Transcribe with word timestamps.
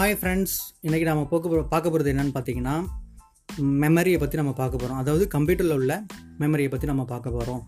Hi 0.00 0.14
friends 0.18 0.52
இன்றைக்கி 0.86 1.06
நம்ம 1.08 1.22
போக்க 1.30 1.62
பார்க்க 1.72 1.90
போகிறது 1.92 2.10
என்னென்னு 2.12 2.32
பார்த்தீங்கன்னா 2.36 2.74
மெமரியை 3.82 4.18
பற்றி 4.22 4.36
நம்ம 4.40 4.52
பார்க்க 4.60 4.80
போகிறோம் 4.82 5.00
அதாவது 5.00 5.24
கம்ப்யூட்டரில் 5.34 5.74
உள்ள 5.78 5.94
மெமரியை 6.42 6.68
பற்றி 6.74 6.86
நம்ம 6.90 7.04
பார்க்க 7.10 7.34
போகிறோம் 7.34 7.60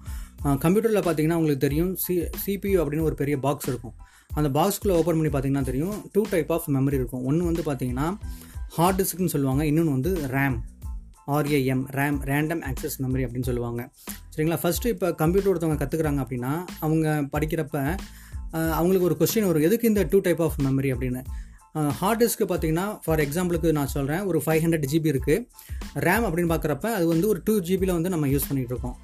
கம்ப்யூட்டரில் 0.62 1.00
பார்த்தீங்கன்னா 1.06 1.36
உங்களுக்கு 1.40 1.64
தெரியும் 1.66 1.90
சி 2.04 2.14
சிபியூ 2.44 2.78
அப்படின்னு 2.82 3.04
ஒரு 3.08 3.18
பெரிய 3.20 3.36
பாக்ஸ் 3.44 3.68
இருக்கும். 3.72 3.94
அந்த 4.38 4.50
பாக்ஸ்குள்ளே 4.56 4.96
ஓப்பன் 5.00 5.18
பண்ணி 5.20 5.32
பார்த்தீங்கன்னா 5.34 5.64
தெரியும் 5.70 5.98
டூ 6.14 6.24
டைப் 6.32 6.54
ஆஃப் 6.56 6.70
மெமரி 6.78 6.98
இருக்கும். 7.00 7.22
ஒன்று 7.30 7.50
வந்து 7.50 7.64
பார்த்தீங்கன்னா 7.68 8.08
ஹார்ட் 8.78 8.98
டிஸ்க்னு 9.02 9.30
சொல்லுவாங்க 9.34 9.68
இன்னொன்று 9.72 9.96
வந்து 9.98 10.14
RAM 10.36 10.58
R A M 11.36 11.84
RAM 12.00 12.18
random 12.32 12.64
access 12.72 12.98
memory 13.04 13.24
அப்படின்னு 13.28 13.50
சொல்லுவாங்க. 13.52 13.80
சரிங்களா? 14.32 14.60
ஃபஸ்ட்டு 14.64 14.94
இப்போ 14.96 15.10
கம்ப்யூட்டர் 15.22 15.52
ஒருத்தவங்க 15.54 15.80
கற்றுக்குறாங்க 15.84 16.22
அப்படின்னா 16.26 16.54
அவங்க 16.84 17.18
படிக்கிறப்ப 17.36 17.78
அவங்களுக்கு 18.80 19.08
ஒரு 19.12 19.18
கொஸ்டின் 19.20 19.50
வரும். 19.52 19.68
எதுக்கு 19.70 19.92
இந்த 19.94 20.02
டூ 20.14 20.20
டைப் 20.28 20.44
ஆஃப் 20.48 20.60
மெமரி 20.68 20.90
அப்படின்னு? 20.96 21.22
ஹார்ட் 21.74 22.22
டிஸ்க்கு 22.22 22.46
பார்த்தீங்கன்னா 22.48 22.86
ஃபார் 23.04 23.20
எக்ஸாம்பிளுக்கு 23.24 23.68
நான் 23.76 23.92
சொல்கிறேன் 23.94 24.22
ஒரு 24.30 24.38
ஃபைவ் 24.44 24.60
ஹண்ட்ரட் 24.64 24.86
ஜிபி 24.92 25.08
இருக்குது 25.12 25.44
ரேம் 26.06 26.24
அப்படின்னு 26.28 26.50
பார்க்குறப்ப 26.52 26.88
அது 26.96 27.06
வந்து 27.06 27.28
ஒரு 27.28 27.40
டூ 27.44 27.54
ஜிபியில் 27.68 27.92
வந்து 27.92 28.10
நம்ம 28.14 28.26
யூஸ் 28.26 28.48
பண்ணிகிட்டு 28.48 28.74
இருக்கோம். 28.74 28.96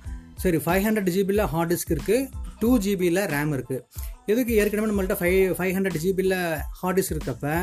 சரி 0.42 0.56
ஃபைவ் 0.56 0.82
ஹண்ட்ரட் 0.86 1.10
ஜிபியில் 1.14 1.42
ஹார்ட் 1.52 1.70
டிஸ்க் 1.72 1.92
இருக்குது 1.94 2.26
டூ 2.60 2.70
ஜிபியில் 2.78 3.20
ரேம் 3.34 3.52
இருக்குது 3.56 3.82
எதுக்கு 4.26 4.52
ஏற்கனவே 4.54 4.88
நம்மள்ட்ட 4.90 5.16
ஃபைவ் 5.20 5.38
ஃபைவ் 5.58 5.72
ஹண்ட்ரட் 5.76 5.98
ஜிபியில் 6.04 6.36
ஹார்ட் 6.80 6.98
டிஸ்க் 6.98 7.14
இருக்கப்ப 7.14 7.54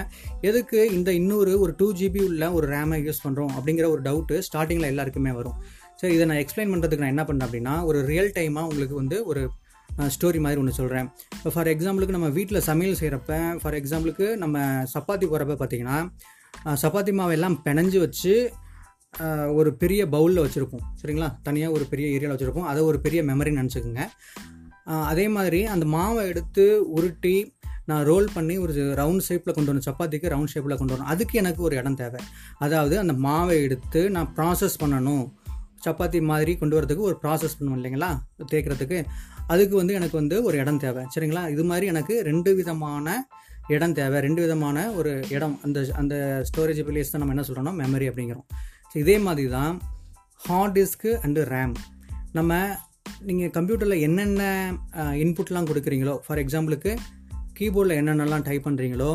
எதுக்கு 0.42 0.80
இந்த 0.92 1.12
இன்னொரு 1.20 1.54
ஒரு 1.60 1.74
டூ 1.78 1.94
ஜிபி 1.94 2.22
உள்ள 2.30 2.52
ஒரு 2.52 2.68
ரேமை 2.68 3.00
யூஸ் 3.08 3.24
பண்ணுறோம் 3.26 3.54
அப்படிங்கிற 3.58 3.88
ஒரு 3.90 4.02
டவுட்டு 4.02 4.42
ஸ்டார்டிங்கில் 4.48 4.92
எல்லாருக்குமே 4.94 5.32
வரும். 5.32 5.60
சரி 6.02 6.14
இதை 6.14 6.26
நான் 6.26 6.42
எக்ஸ்பிளைன் 6.44 6.72
பண்ணுறதுக்கு 6.74 7.06
நான் 7.06 7.14
என்ன 7.16 7.26
பண்ணேன் 7.28 7.48
அப்படின்னா 7.48 7.76
ஒரு 7.84 8.02
ரியல் 8.12 8.32
டைமாக 8.38 8.68
உங்களுக்கு 8.70 8.96
வந்து 8.96 9.26
ஒரு 9.26 9.44
ஸ்டோரி 10.16 10.40
மாதிரி 10.46 10.60
ஒன்று 10.62 10.80
சொல்கிறேன் 10.80 11.08
இப்போ 11.38 11.50
ஃபார் 11.56 11.70
எக்ஸாம்பிளுக்கு 11.74 12.18
நம்ம 12.18 12.30
வீட்டில் 12.30 12.66
சமையல் 12.70 13.00
செய்கிறப்ப 13.02 13.60
ஃபார் 13.62 13.74
எக்ஸாம்பிளுக்கு 13.74 14.28
நம்ம 14.44 14.58
சப்பாத்தி 14.94 15.28
போகிறப்ப 15.32 15.56
பார்த்தீங்கன்னா 15.62 15.98
சப்பாத்தி 16.84 17.14
மாவெல்லாம் 17.20 17.58
பிணைஞ்சு 17.66 18.00
வச்சு 18.06 18.54
ஒரு 19.60 19.70
பெரிய 19.82 20.02
பவுலில் 20.14 20.44
வச்சுருப்போம். 20.46 20.86
சரிங்களா? 21.02 21.28
தனியாக 21.42 21.76
ஒரு 21.76 21.86
பெரிய 21.92 22.08
ஏரியாவில் 22.16 22.36
வச்சுருப்போம். 22.36 22.68
அதை 22.72 22.82
ஒரு 22.84 22.98
பெரிய 23.00 23.24
மெமரின்னு 23.24 23.62
நினச்சிக்கோங்க. 23.62 24.04
அதே 25.12 25.28
மாதிரி 25.28 25.60
அந்த 25.66 25.86
மாவை 25.86 26.24
எடுத்து 26.32 26.66
உருட்டி 26.98 27.36
நான் 27.90 28.04
ரோல் 28.04 28.28
பண்ணி 28.34 28.58
ஒரு 28.58 28.74
ரவுண்ட் 29.00 29.26
ஷேப்பில் 29.28 29.56
கொண்டு 29.56 29.70
வரணும். 29.72 29.88
சப்பாத்திக்கு 29.88 30.32
ரவுண்ட் 30.34 30.52
ஷேப்பில் 30.54 30.78
கொண்டு 30.78 30.94
வரணும். 30.94 31.12
அதுக்கு 31.14 31.40
எனக்கு 31.40 31.62
ஒரு 31.64 31.76
இடம் 31.76 31.96
தேவை. 31.96 32.22
அதாவது 32.66 33.00
அந்த 33.00 33.14
மாவை 33.28 33.56
எடுத்து 33.62 34.02
நான் 34.10 34.30
ப்ராசஸ் 34.38 34.78
பண்ணணும். 34.84 35.26
சப்பாத்தி 35.86 36.22
மாதிரி 36.22 36.58
கொண்டு 36.58 36.78
வரதுக்கு 36.78 37.08
ஒரு 37.10 37.18
ப்ராசஸ் 37.24 37.58
பண்ணுவோம் 37.60 37.80
இல்லைங்களா? 37.80 38.12
தேய்க்கிறதுக்கு. 38.52 39.00
அதுக்கு 39.54 39.76
வந்து 39.82 39.94
எனக்கு 40.00 40.18
வந்து 40.22 40.36
ஒரு 40.48 40.56
இடம் 40.64 40.80
தேவை. 40.86 41.04
சரிங்களா? 41.16 41.44
இது 41.56 41.64
மாதிரி 41.72 41.86
எனக்கு 41.94 42.16
ரெண்டு 42.30 42.52
விதமான 42.60 43.16
இடம் 43.76 43.96
தேவை. 44.00 44.18
ரெண்டு 44.26 44.42
விதமான 44.46 44.78
ஒரு 45.00 45.12
இடம். 45.36 45.56
அந்த 45.66 45.80
அந்த 46.02 46.16
ஸ்டோரேஜ் 46.50 46.82
பிளேஸ் 46.88 47.12
தான் 47.14 47.22
நம்ம 47.24 47.36
என்ன 47.36 47.46
சொல்கிறோம்னா 47.48 47.76
மெமரி 47.84 48.08
அப்படிங்கிறோம். 48.12 48.48
ஸோ 48.92 48.96
இதே 49.04 49.16
மாதிரி 49.28 49.48
தான் 49.58 49.74
ஹார்ட் 50.48 50.76
டிஸ்க்கு 50.78 51.12
அண்டு 51.28 51.44
ரேம் 51.54 51.76
நம்ம 52.38 52.60
நீங்கள் 53.30 53.54
கம்ப்யூட்டரில் 53.58 54.04
என்னென்ன 54.08 54.44
இன்புட்லாம் 55.24 55.70
கொடுக்குறீங்களோ 55.70 56.16
ஃபார் 56.26 56.42
எக்ஸாம்பிளுக்கு 56.44 56.92
கீபோர்டில் 57.60 57.98
என்னென்னலாம் 58.02 58.46
டைப் 58.48 58.66
பண்ணுறீங்களோ 58.68 59.12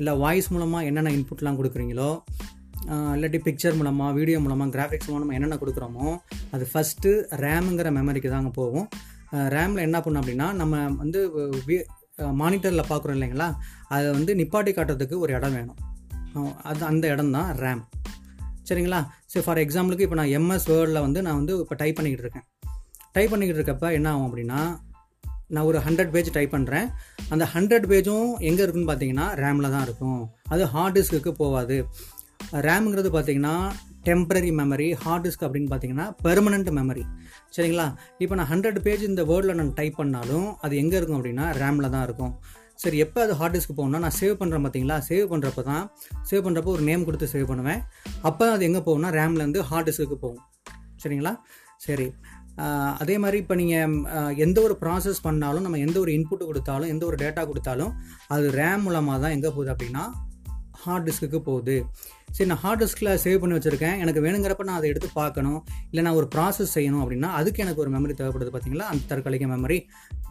இல்லை 0.00 0.12
வாய்ஸ் 0.22 0.48
மூலமாக 0.54 0.88
என்னென்ன 0.88 1.12
இன்புட்லாம் 1.16 1.58
கொடுக்குறீங்களோ 1.60 2.10
இல்லாட்டி 3.14 3.38
பிக்சர் 3.46 3.76
மூலமாக 3.78 4.10
வீடியோ 4.18 4.38
மூலமாக 4.44 4.70
கிராஃபிக்ஸ் 4.74 5.10
மூலமாக 5.12 5.36
என்னென்ன 5.38 5.56
கொடுக்குறோமோ 5.62 6.08
அது 6.54 6.64
ஃபஸ்ட்டு 6.72 7.12
ரேமுங்கிற 7.44 7.90
மெமரிக்கு 7.98 8.30
தாங்க 8.34 8.50
போகும். 8.60 8.86
ரேமில் 9.32 9.86
என்ன 9.88 10.00
பண்ணும் 10.00 10.22
அப்படின்னா 10.22 10.48
நம்ம 10.60 10.82
வந்து 11.02 11.20
மானிட்டரில் 12.40 12.88
பார்க்குறோம் 12.90 13.16
இல்லைங்களா? 13.16 13.48
அதை 13.88 14.06
வந்து 14.10 14.34
நிப்பாட்டி 14.34 14.72
காட்டுறதுக்கு 14.74 15.16
ஒரு 15.18 15.32
இடம் 15.38 15.54
வேணும். 15.56 15.78
அது 16.62 16.84
அந்த 16.84 17.04
இடம் 17.14 17.34
தான் 17.36 17.50
ரேம் 17.64 17.82
சரிங்களா? 18.68 19.00
சரி 19.32 19.44
ஃபார் 19.44 19.58
எக்ஸாம்பிளுக்கு 19.58 20.06
இப்போ 20.06 20.16
நான் 20.20 20.32
எம்எஸ் 20.38 20.66
வேர்டில் 20.72 21.04
வந்து 21.06 21.22
நான் 21.22 21.34
வந்து 21.34 21.54
இப்போ 21.58 21.74
டைப் 21.74 21.94
பண்ணிக்கிட்டு 21.94 22.26
இருக்கேன். 22.26 22.46
டைப் 23.12 23.30
பண்ணிக்கிட்டு 23.30 23.60
இருக்கப்ப 23.60 23.92
என்ன 23.92 24.08
ஆகும் 24.12 24.26
அப்படின்னா 24.28 24.60
நான் 25.54 25.64
ஒரு 25.64 25.78
ஹண்ட்ரட் 25.78 26.10
பேஜ் 26.14 26.30
டைப் 26.36 26.54
பண்ணுறேன் 26.54 26.88
அந்த 27.28 27.44
ஹண்ட்ரட் 27.54 27.86
பேஜும் 27.92 28.30
எங்கே 28.48 28.62
இருக்குன்னு 28.62 28.90
பார்த்தீங்கன்னா 28.92 29.26
ரேமில் 29.42 29.74
தான் 29.74 29.82
இருக்கும். 29.82 30.22
அது 30.48 30.66
ஹார்ட் 30.66 30.98
டிஸ்க்கு 30.98 31.32
போகாது. 31.42 31.76
ரேமுங்கிறது 32.66 33.10
பார்த்தீங்கன்னா 33.16 33.54
டெம்பரரி 34.08 34.50
மெமரி 34.60 34.88
ஹார்ட் 35.02 35.24
டிஸ்க் 35.26 35.44
அப்படின்னு 35.46 35.70
பார்த்தீங்கன்னா 35.72 36.06
பெர்மனண்ட் 36.26 36.70
மெமரி 36.78 37.04
சரிங்களா? 37.56 37.86
இப்போ 38.22 38.34
நான் 38.38 38.50
ஹண்ட்ரட் 38.52 38.80
பேஜ் 38.86 39.02
இந்த 39.10 39.24
வேர்டில் 39.30 39.58
நான் 39.60 39.72
டைப் 39.80 39.98
பண்ணாலும் 40.02 40.48
அது 40.66 40.76
எங்கே 40.82 40.96
இருக்கும் 41.00 41.18
அப்படின்னா 41.18 41.46
ரேமில் 41.62 41.92
தான் 41.94 42.06
இருக்கும். 42.08 42.32
சரி 42.82 42.96
எப்போ 43.04 43.18
அது 43.26 43.34
ஹார்ட் 43.40 43.54
டிஸ்க்கு 43.56 43.76
போகணும்னா 43.76 44.00
நான் 44.06 44.16
சேவ் 44.20 44.34
பண்ணுறேன் 44.40 44.64
பார்த்தீங்களா 44.64 44.96
சேவ் 45.10 45.26
பண்ணுறப்ப 45.32 45.62
தான் 45.70 45.84
சேவ் 46.30 46.44
பண்ணுறப்போ 46.46 46.72
ஒரு 46.76 46.84
நேம் 46.88 47.06
கொடுத்து 47.08 47.26
சேவ் 47.34 47.46
பண்ணுவேன். 47.50 47.80
அப்போ 48.30 48.46
அது 48.54 48.66
எங்கே 48.68 48.82
போகும்னா 48.88 49.10
ரேம்லேருந்து 49.18 49.62
ஹார்ட் 49.70 49.88
டிஸ்க்கு 49.90 50.18
போகும். 50.24 50.42
சரிங்களா? 51.04 51.32
சரி. 51.86 52.08
அதே 53.02 53.14
மாதிரி 53.22 53.38
இப்போ 53.42 53.54
நீங்கள் 53.60 54.36
எந்த 54.44 54.58
ஒரு 54.66 54.74
ப்ராசஸ் 54.82 55.18
பண்ணாலும் 55.24 55.64
நம்ம 55.64 55.80
எந்த 55.86 55.96
ஒரு 56.02 56.10
இன்புட் 56.18 56.44
கொடுத்தாலும் 56.50 56.90
எந்த 56.92 57.04
ஒரு 57.08 57.16
டேட்டா 57.22 57.42
கொடுத்தாலும் 57.50 57.92
அது 58.34 58.46
ரேம் 58.60 58.84
மூலமாக 58.86 59.18
தான் 59.24 59.34
எங்கே 59.36 59.50
போகுது 59.56 59.72
அப்படின்னா 59.74 60.04
ஹார்ட் 60.82 61.06
டிஸ்க்கு 61.08 61.40
போகுது. 61.48 61.76
சரி 62.36 62.48
நான் 62.50 62.60
ஹார்ட் 62.64 62.82
டிஸ்கில் 62.82 63.10
சேவ் 63.24 63.38
பண்ணி 63.42 63.56
வச்சுருக்கேன். 63.56 63.96
எனக்கு 64.04 64.20
வேணுங்கிறப்ப 64.26 64.66
நான் 64.68 64.78
அதை 64.80 64.88
எடுத்து 64.92 65.08
பார்க்கணும். 65.20 65.60
இல்லை 65.90 66.02
நான் 66.06 66.18
ஒரு 66.20 66.28
ப்ராசஸ் 66.34 66.74
செய்யணும் 66.76 67.02
அப்படின்னா 67.04 67.30
அதுக்கு 67.40 67.62
எனக்கு 67.64 67.82
ஒரு 67.84 67.92
மெமரி 67.96 68.16
தேவைப்படுது 68.20 68.52
பார்த்தீங்களா 68.54 68.88
அந்த 68.92 69.02
தற்காலிக 69.12 69.48
மெமரி 69.54 69.78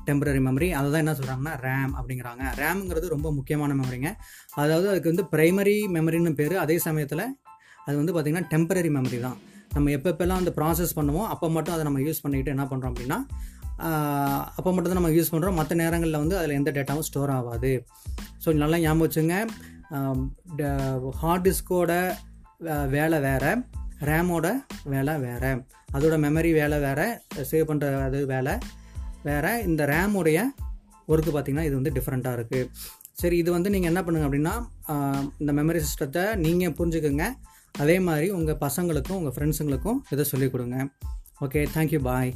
டெம்பரரி 0.09 0.41
மெமரி 0.47 0.67
அதை 0.79 0.87
தான் 0.93 1.03
என்ன 1.03 1.15
சொல்கிறாங்கன்னா 1.19 1.53
ரேம் 1.65 1.93
அப்படிங்கிறாங்க. 1.99 2.43
ரேம்ங்கிறது 2.61 3.07
ரொம்ப 3.15 3.27
முக்கியமான 3.37 3.73
மெமரிங்க 3.81 4.09
அதாவது 4.63 4.87
அதுக்கு 4.93 5.11
வந்து 5.13 5.25
ப்ரைமரி 5.33 5.77
மெமரின்னு 5.97 6.33
பேர் 6.41 6.55
அதே 6.65 6.77
சமயத்தில் 6.87 7.25
அது 7.87 7.95
வந்து 8.01 8.13
பார்த்திங்கன்னா 8.13 8.49
டெம்பரரி 8.53 8.91
மெமரி 8.97 9.19
தான். 9.27 9.39
நம்ம 9.75 9.91
எப்பப்பெல்லாம் 9.97 10.41
அந்த 10.41 10.51
ப்ராசஸ் 10.57 10.95
பண்ணுவோம் 10.97 11.27
அப்போ 11.33 11.47
மட்டும் 11.55 11.75
அதை 11.75 11.83
நம்ம 11.87 12.01
யூஸ் 12.07 12.21
பண்ணிக்கிட்டு 12.23 12.53
என்ன 12.55 12.65
பண்ணுறோம் 12.71 12.91
அப்படின்னா 12.93 13.17
அப்போ 14.57 14.69
மட்டும் 14.73 14.91
தான் 14.91 14.99
நம்ம 14.99 15.11
யூஸ் 15.15 15.31
பண்ணுறோம் 15.31 15.57
மற்ற 15.59 15.75
நேரங்களில் 15.79 16.21
வந்து 16.21 16.35
அதில் 16.39 16.57
எந்த 16.59 16.69
டேட்டாவும் 16.75 17.07
ஸ்டோர் 17.07 17.31
ஆகாது. 17.37 17.71
ஸோ 18.43 18.49
நல்லா 18.61 18.77
ஞாபகம் 18.83 19.03
வச்சுங்க. 19.05 19.37
ஹார்ட் 21.21 21.45
டிஸ்கோட 21.47 21.91
வேலை 22.95 23.17
வேறு 23.27 23.51
ரேமோட 24.09 24.47
வேலை 24.93 25.13
வேறு. 25.25 25.51
அதோட 25.95 26.15
மெமரி 26.25 26.51
வேலை 26.59 26.77
வேறு 26.85 27.07
சேவ் 27.51 27.67
பண்ணுற 27.69 27.91
அது 28.07 28.19
வேலை 28.33 28.53
வேறு. 29.27 29.51
இந்த 29.69 29.81
ரேமுடைய 29.93 30.39
ஒர்க்கு 31.11 31.31
பார்த்திங்கன்னா 31.33 31.67
இது 31.69 31.75
வந்து 31.79 31.93
டிஃப்ரெண்ட்டாக 31.97 32.37
இருக்குது 32.37 32.69
சரி 33.21 33.35
இது 33.41 33.49
வந்து 33.55 33.69
நீங்கள் 33.73 33.91
என்ன 33.91 34.01
பண்ணுங்க 34.05 34.27
அப்படின்னா 34.27 34.53
இந்த 35.41 35.51
மெமரி 35.59 35.81
சிஸ்டத்தை 35.87 36.23
நீங்கள் 36.45 36.75
புரிஞ்சுக்குங்க. 36.79 37.25
அதே 37.83 37.95
மாதிரி 38.07 38.27
உங்கள் 38.37 38.59
பசங்களுக்கும் 38.65 39.19
உங்கள் 39.19 39.35
ஃப்ரெண்ட்ஸுங்களுக்கும் 39.35 40.01
இதை 40.13 40.25
சொல்லிக் 40.31 40.53
கொடுங்க. 40.55 40.77
Okay 41.45 41.61
thank you 41.75 42.01
bye 42.09 42.33